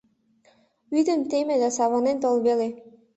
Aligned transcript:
Вӱдым 0.93 1.19
теме 1.29 1.55
да 1.61 1.69
савырнен 1.77 2.17
тол 2.23 2.37
веле. 2.45 2.67